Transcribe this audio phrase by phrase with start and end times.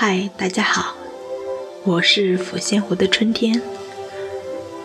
[0.00, 0.94] 嗨，大家好，
[1.82, 3.60] 我是抚仙湖的春天，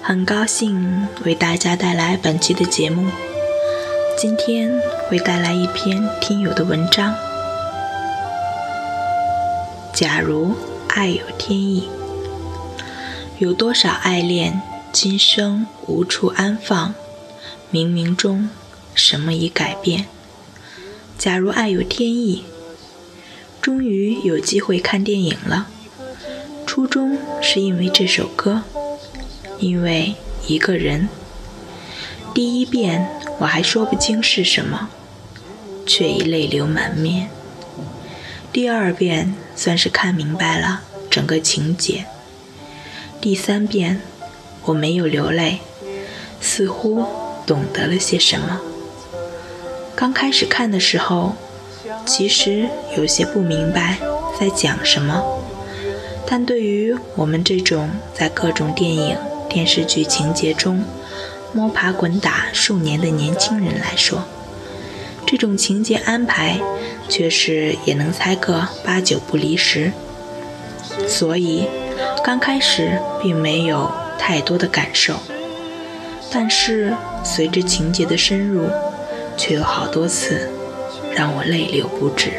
[0.02, 3.12] 很高兴为大家带来本期的节目。
[4.18, 7.14] 今天会带来一篇听友的文章。
[9.94, 10.56] 假如
[10.88, 11.88] 爱有天意，
[13.38, 16.96] 有多少爱恋今生无处安放？
[17.72, 18.50] 冥冥中，
[18.96, 20.08] 什么已改变？
[21.20, 22.46] 假如爱有天意，
[23.64, 25.70] 终于有机会看电影了。
[26.68, 28.64] 初衷是因为这首歌，
[29.58, 30.16] 因为
[30.48, 31.08] 一个人。
[32.34, 33.08] 第一遍
[33.40, 34.90] 我还说不清是什么，
[35.86, 37.30] 却已泪流满面。
[38.52, 42.04] 第二遍算是看明白了整个情节。
[43.22, 44.02] 第三遍
[44.66, 45.60] 我没有流泪，
[46.42, 47.06] 似乎。
[47.46, 48.62] 懂得了些什么？
[49.98, 51.36] 刚开始看的时候，
[52.06, 53.98] 其实有些不明白
[54.40, 55.24] 在讲什么。
[56.26, 59.18] 但对于我们这种在各种电影、
[59.50, 60.84] 电视剧情节中
[61.54, 64.24] 摸爬滚打数年的年轻人来说，
[65.26, 66.60] 这种情节安排
[67.10, 69.92] 却是也能猜个八九不离十。
[71.08, 71.68] 所以
[72.24, 75.16] 刚开始并没有太多的感受。
[76.32, 78.68] 但是随着情节的深入，
[79.38, 80.50] 却有好多次
[81.16, 82.32] 让我泪流不止。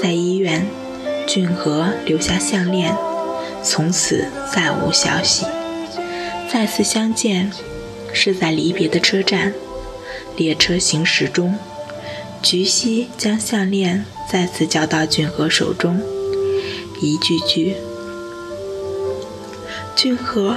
[0.00, 0.66] 在医院，
[1.26, 2.94] 俊和留下项链，
[3.62, 5.46] 从此再无消息。
[6.52, 7.50] 再次相见，
[8.12, 9.52] 是在离别的车站，
[10.36, 11.58] 列车行驶中，
[12.42, 16.00] 菊溪将项链再次交到俊和手中，
[17.00, 17.76] 一句句
[19.96, 20.56] ：“俊和。”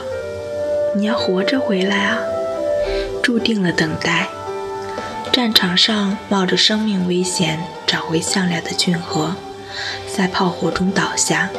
[0.94, 2.20] 你要活着回来啊！
[3.24, 4.28] 注定了等待。
[5.32, 9.36] 战场上冒着生命危险找回项链的俊和，
[10.14, 11.50] 在炮火中倒下，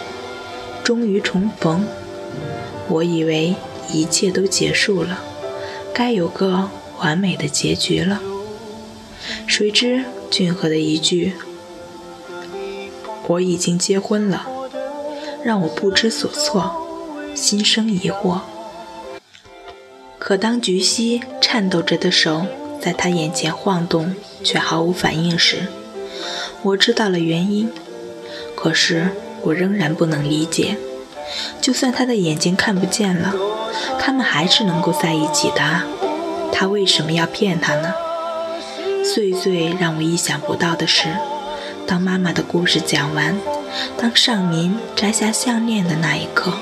[0.85, 1.87] 终于重逢。
[2.89, 3.55] 我以为
[3.91, 5.23] 一切都结束了，
[5.95, 8.21] 该有个完美的结局了。
[9.47, 11.33] 谁知俊和的一句
[13.27, 14.47] “我已经结婚了”，
[15.43, 16.87] 让我不知所措，
[17.35, 18.41] 心生疑惑。
[20.19, 22.47] 可当菊溪颤抖着的手
[22.83, 25.69] 在他眼前晃动，却毫无反应时，
[26.63, 27.71] 我知道了原因。
[28.57, 29.11] 可是
[29.43, 30.77] 我仍然不能理解，
[31.61, 33.33] 就算他的眼睛看不见了，
[34.01, 35.83] 他们还是能够在一起的。
[36.53, 37.95] 他为什么要骗他呢？
[39.15, 41.07] 最最让我意想不到的是，
[41.87, 43.39] 当妈妈的故事讲完，
[43.97, 46.53] 当尚民摘下项链的那一刻，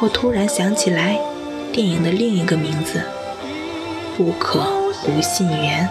[0.00, 1.20] 我突然想起来。
[1.72, 3.02] 电影的另一个名字，
[4.16, 4.60] 不可
[5.04, 5.88] 无信缘，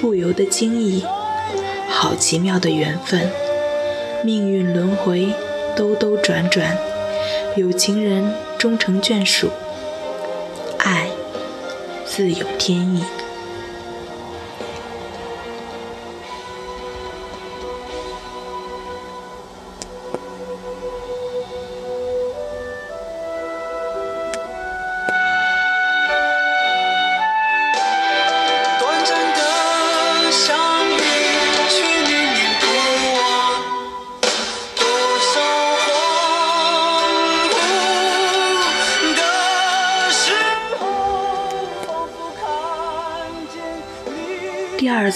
[0.00, 1.04] 不由得惊异，
[1.88, 3.30] 好奇妙的缘分，
[4.24, 5.28] 命运轮回，
[5.76, 6.76] 兜兜转转，
[7.56, 9.48] 有情人终成眷属，
[10.78, 11.08] 爱
[12.04, 13.02] 自有天意。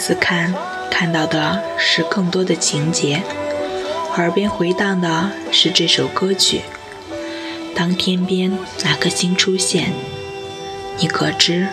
[0.02, 0.52] 次看，
[0.90, 3.22] 看到的是更多的情节，
[4.16, 6.62] 耳边回荡的是这首歌曲。
[7.72, 9.92] 当天边那颗星出现，
[10.98, 11.68] 你可知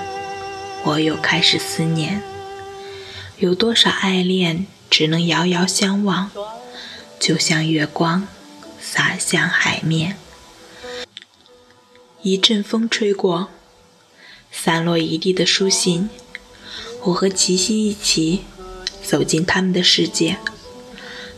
[0.84, 2.22] 我又开始思念？
[3.40, 6.30] 有多少爱恋只能遥遥相望，
[7.20, 8.28] 就像月光
[8.80, 10.18] 洒向海面。
[12.22, 13.48] 一阵风吹过，
[14.52, 16.12] 散落一地的书信。
[17.06, 18.42] 我和齐溪一起
[19.04, 20.38] 走进他们的世界，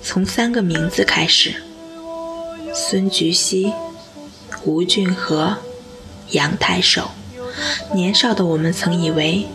[0.02, 1.62] 从三个名字开始：
[2.74, 3.72] 孙菊溪、
[4.66, 5.58] 吴俊和、
[6.31, 7.12] 杨太守。
[7.94, 9.46] 年少的我们曾以为，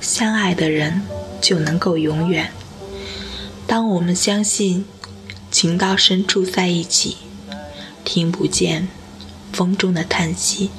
[0.00, 1.02] 相爱的人
[1.40, 2.52] 就能够永远。
[3.66, 4.84] 当我们相信
[5.50, 7.16] 情到深处在一起，
[8.04, 8.88] 听不见
[9.52, 10.70] 风中的叹息。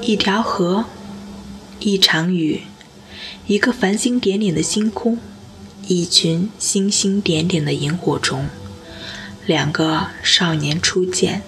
[0.00, 0.84] 一条河。
[1.78, 2.62] 一场雨，
[3.46, 5.18] 一个繁星点点的星空，
[5.86, 8.48] 一群星星点点的萤火虫，
[9.44, 11.42] 两个少年初见，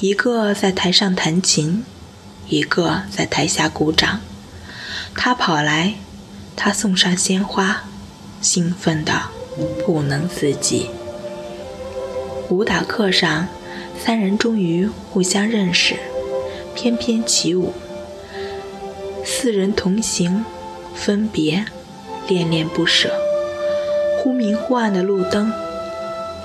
[0.00, 1.84] 一个在台上弹琴，
[2.48, 4.20] 一个在台下鼓掌。
[5.16, 5.94] 他跑来，
[6.54, 7.84] 他送上鲜花，
[8.40, 9.24] 兴奋的
[9.84, 10.88] 不能自己。
[12.48, 13.48] 舞蹈课上，
[14.02, 15.96] 三人终于互相认识，
[16.74, 17.74] 翩翩起舞。
[19.38, 20.46] 四人同行，
[20.94, 21.66] 分别，
[22.26, 23.12] 恋恋不舍。
[24.18, 25.52] 忽明忽暗的路灯，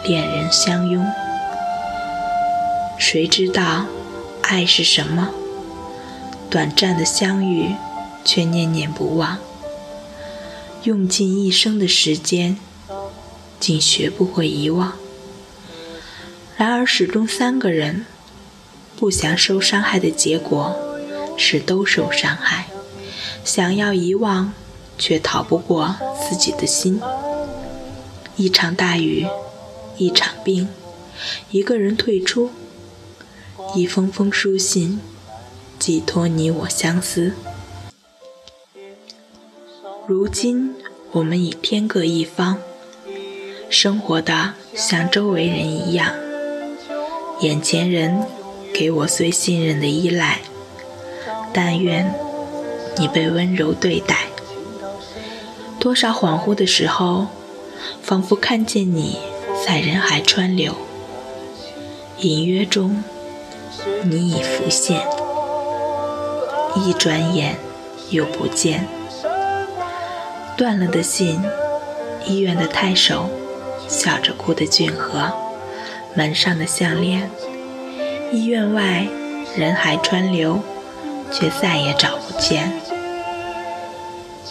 [0.03, 1.09] 恋人相拥。
[2.99, 3.85] 谁知道
[4.41, 5.29] 爱是什么？
[6.49, 7.75] 短暂的相遇，
[8.25, 9.37] 却念念不忘。
[10.83, 12.57] 用尽一生的时间，
[13.57, 14.91] 竟学不会遗忘。
[16.57, 18.05] 然而，始终三个人
[18.97, 20.75] 不想受伤害的结果
[21.37, 22.67] 是都受伤害。
[23.43, 24.53] 想要遗忘，
[24.97, 25.95] 却逃不过
[26.29, 27.01] 自己的心。
[28.35, 29.27] 一场大雨，
[29.97, 30.67] 一场病，
[31.51, 32.49] 一个人退出，
[33.75, 34.99] 一封封书信，
[35.77, 37.33] 寄托你我相思。
[40.07, 40.75] 如今
[41.11, 42.57] 我们已天各一方，
[43.69, 46.13] 生活的像周围人一样。
[47.41, 48.25] 眼前人
[48.73, 50.41] 给我最信任的依赖，
[51.53, 52.13] 但愿
[52.97, 54.17] 你被温柔对待。
[55.79, 57.27] 多少恍惚的时候，
[58.03, 59.17] 仿佛看见你
[59.65, 60.75] 在人海川流，
[62.19, 63.03] 隐约中
[64.03, 65.01] 你已浮现，
[66.75, 67.55] 一转眼
[68.11, 68.87] 又不见。
[70.55, 71.41] 断了的信，
[72.25, 73.29] 医院的太守，
[73.87, 75.31] 笑着哭的俊河，
[76.13, 77.31] 门上的项链，
[78.31, 79.07] 医院外
[79.55, 80.59] 人海川流，
[81.31, 82.80] 却再也找不见。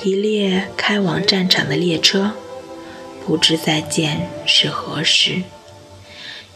[0.02, 2.32] 一列开往战场的列车，
[3.26, 5.43] 不知再见是何时。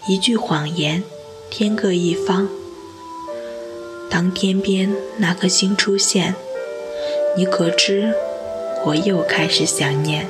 [0.07, 1.03] 一句谎言，
[1.51, 2.49] 天各一方。
[4.09, 6.35] 当天边那颗星出现，
[7.37, 8.15] 你可知？
[8.87, 10.27] 我又开始想念，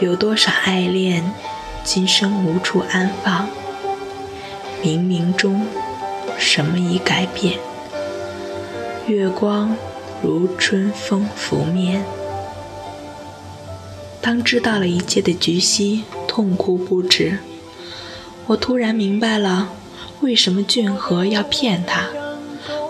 [0.00, 1.34] 有多少爱恋，
[1.82, 3.48] 今生无处安放。
[4.80, 5.66] 冥冥中，
[6.38, 7.58] 什么已改变？
[9.08, 9.76] 月光
[10.24, 12.02] 如春风拂面。
[14.22, 17.38] 当知道了一切的菊溪痛哭不止，
[18.46, 19.68] 我突然明白了，
[20.22, 22.08] 为什么俊河要骗她，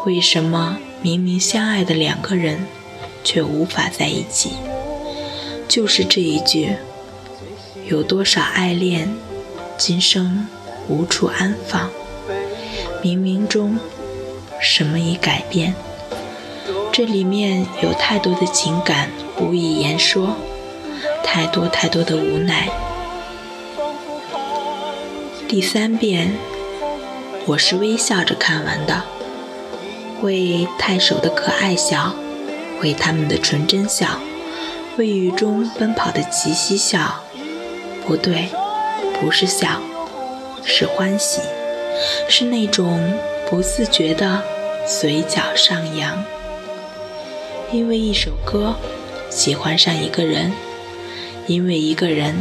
[0.06, 2.66] 为什么明明相爱的两个人。
[3.26, 4.50] 却无法在一起，
[5.66, 6.76] 就是这一句：
[7.88, 9.08] 有多少爱恋，
[9.78, 10.46] 今生
[10.88, 11.88] 无处安放。
[13.02, 13.78] 冥冥中，
[14.60, 15.74] 什么已改变？
[16.96, 19.10] 这里面有太多的情感
[19.40, 20.36] 无以言说，
[21.24, 22.68] 太多太多的无奈。
[25.48, 26.36] 第三遍，
[27.46, 29.02] 我是微笑着看完的，
[30.22, 32.14] 为太守的可爱笑。
[32.80, 34.20] 为他们的纯真笑，
[34.96, 37.24] 为雨中奔跑的齐溪笑，
[38.06, 38.50] 不对，
[39.20, 39.80] 不是笑，
[40.64, 41.40] 是欢喜，
[42.28, 43.18] 是那种
[43.50, 44.44] 不自觉的
[44.86, 46.24] 嘴角上扬。
[47.74, 48.76] 因为一首歌，
[49.30, 50.52] 喜欢上一个人；
[51.48, 52.32] 因为一个人，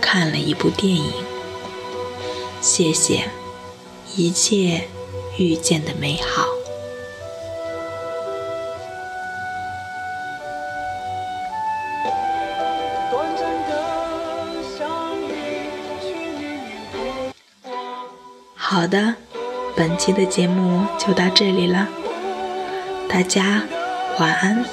[0.00, 1.12] 看了一部电影。
[2.62, 3.24] 谢谢
[4.16, 4.88] 一切
[5.36, 6.46] 遇见的美好。
[18.54, 19.16] 好的，
[19.76, 21.88] 本期的节目就到这里了，
[23.06, 23.62] 大家
[24.18, 24.64] 晚安。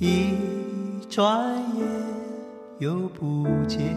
[0.00, 2.04] 一转眼。
[2.78, 3.96] 又不见，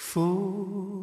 [0.00, 0.97] ふ。